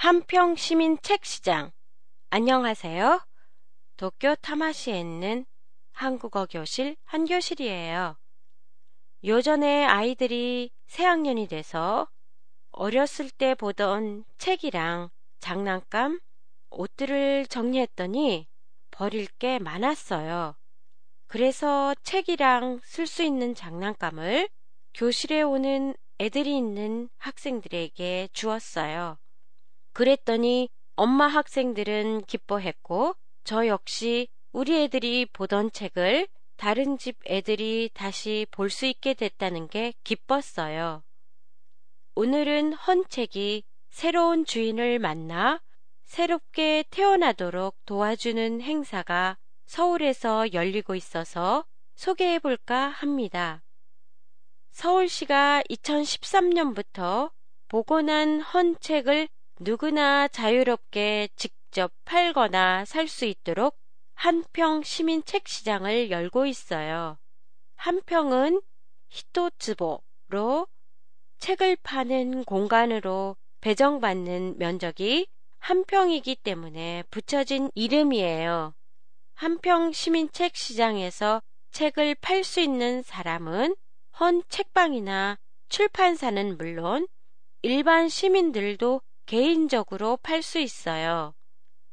한평 0.00 0.54
시민 0.54 0.96
책 1.02 1.24
시장. 1.24 1.72
안녕하세요. 2.30 3.20
도쿄 3.96 4.36
타마시에 4.36 5.00
있는 5.00 5.44
한국어 5.90 6.46
교실 6.46 6.96
한교실이에요. 7.02 8.16
요전에 9.24 9.84
아이들이 9.84 10.70
새학년이 10.86 11.48
돼서 11.48 12.08
어렸을 12.70 13.28
때 13.28 13.56
보던 13.56 14.24
책이랑 14.38 15.10
장난감, 15.40 16.20
옷들을 16.70 17.48
정리했더니 17.48 18.46
버릴 18.92 19.26
게 19.26 19.58
많았어요. 19.58 20.54
그래서 21.26 21.96
책이랑 22.04 22.78
쓸 22.84 23.08
수 23.08 23.24
있는 23.24 23.52
장난감을 23.52 24.48
교실에 24.94 25.42
오는 25.42 25.96
애들이 26.20 26.56
있는 26.56 27.08
학생들에게 27.18 28.28
주었어요. 28.32 29.18
그랬더니 29.98 30.68
엄마 30.94 31.26
학생들은 31.26 32.26
기뻐했고 32.26 33.16
저 33.42 33.66
역시 33.66 34.28
우리 34.52 34.80
애들이 34.80 35.26
보던 35.26 35.72
책을 35.72 36.28
다른 36.56 36.98
집 36.98 37.18
애들이 37.26 37.90
다시 37.94 38.46
볼 38.52 38.70
수 38.70 38.86
있게 38.86 39.14
됐다는 39.14 39.66
게 39.66 39.92
기뻤어요. 40.04 41.02
오늘은 42.14 42.74
헌책이 42.74 43.64
새로운 43.90 44.44
주인을 44.44 45.00
만나 45.00 45.60
새롭게 46.04 46.84
태어나도록 46.90 47.74
도와주는 47.84 48.60
행사가 48.60 49.36
서울에서 49.66 50.52
열리고 50.52 50.94
있어서 50.94 51.64
소개해 51.96 52.38
볼까 52.38 52.86
합니다. 52.86 53.64
서울시가 54.70 55.64
2013년부터 55.68 57.32
보고난 57.66 58.40
헌책을 58.40 59.28
누구나 59.60 60.28
자유롭게 60.28 61.28
직접 61.34 61.92
팔거나 62.04 62.84
살 62.84 63.08
수 63.08 63.24
있도록 63.24 63.76
한평 64.14 64.82
시민 64.82 65.24
책 65.24 65.48
시장을 65.48 66.10
열고 66.10 66.46
있어요. 66.46 67.18
한평은 67.76 68.60
히토츠보로 69.08 70.66
책을 71.38 71.76
파는 71.82 72.44
공간으로 72.44 73.36
배정받는 73.60 74.58
면적이 74.58 75.26
한평이기 75.58 76.36
때문에 76.36 77.04
붙여진 77.10 77.70
이름이에요. 77.74 78.74
한평 79.34 79.92
시민 79.92 80.30
책 80.30 80.56
시장에서 80.56 81.42
책을 81.72 82.16
팔 82.16 82.44
수 82.44 82.60
있는 82.60 83.02
사람은 83.02 83.74
헌 84.20 84.42
책방이나 84.48 85.36
출판사는 85.68 86.56
물론 86.56 87.06
일반 87.62 88.08
시민들도 88.08 89.00
개인적으로 89.28 90.16
팔 90.16 90.42
수 90.42 90.58
있어요. 90.58 91.34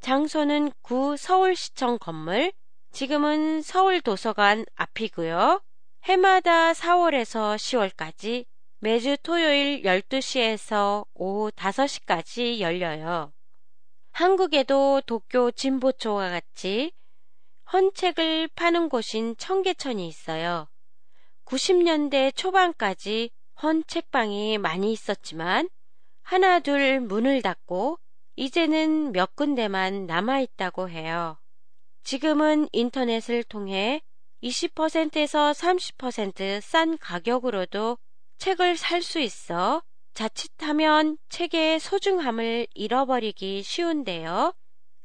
장소는 0.00 0.72
구 0.80 1.18
서울시청 1.18 1.98
건물, 1.98 2.50
지금은 2.90 3.60
서울도서관 3.60 4.64
앞이고요. 4.74 5.60
해마다 6.04 6.72
4월에서 6.72 7.56
10월까지 7.56 8.46
매주 8.78 9.18
토요일 9.22 9.82
12시에서 9.82 11.04
오후 11.12 11.50
5시까지 11.50 12.60
열려요. 12.60 13.34
한국에도 14.12 15.02
도쿄 15.04 15.50
진보초와 15.50 16.30
같이 16.30 16.92
헌책을 17.70 18.48
파는 18.54 18.88
곳인 18.88 19.36
청계천이 19.36 20.08
있어요. 20.08 20.66
90년대 21.44 22.34
초반까지 22.34 23.28
헌책방이 23.62 24.56
많이 24.56 24.92
있었지만 24.92 25.68
하나 26.30 26.60
둘 26.60 27.00
문을 27.00 27.40
닫고 27.40 27.98
이제는 28.36 29.12
몇 29.12 29.34
군데만 29.34 30.04
남아 30.04 30.40
있다고 30.40 30.90
해요. 30.90 31.38
지금은 32.02 32.68
인터넷을 32.72 33.42
통해 33.44 34.02
20%에서 34.42 35.52
30%싼 35.52 36.98
가격으로도 36.98 37.96
책을 38.36 38.76
살 38.76 39.00
수 39.00 39.20
있어 39.20 39.82
자칫하면 40.12 41.16
책의 41.30 41.80
소중함을 41.80 42.66
잃어버리기 42.74 43.62
쉬운데요. 43.62 44.52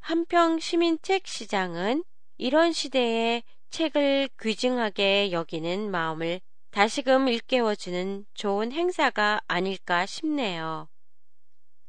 한평 0.00 0.58
시민책 0.58 1.26
시장은 1.26 2.04
이런 2.36 2.72
시대에 2.72 3.42
책을 3.70 4.28
귀중하게 4.42 5.32
여기는 5.32 5.90
마음을 5.90 6.42
다시금 6.70 7.28
일깨워주는 7.28 8.26
좋은 8.34 8.72
행사가 8.72 9.40
아닐까 9.48 10.04
싶네요. 10.04 10.90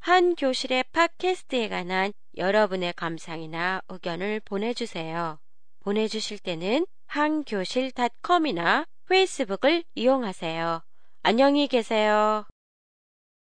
한 0.05 0.35
교실의 0.35 0.83
팟캐스트에 0.91 1.67
관한 1.67 2.13
여러분의 2.37 2.93
감상이나 2.93 3.81
의견을 3.89 4.39
보내주세요. 4.41 5.39
보내주실 5.79 6.37
때는 6.37 6.85
한교실닷컴이나 7.07 8.85
페이스북을 9.09 9.83
이용하세요. 9.95 10.83
안녕히 11.23 11.67
계세요. 11.67 12.45